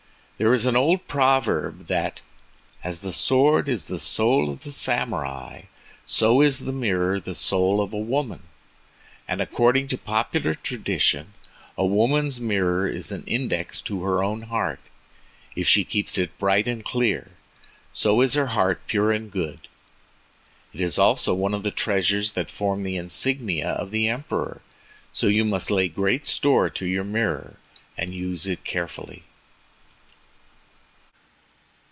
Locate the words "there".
0.37-0.55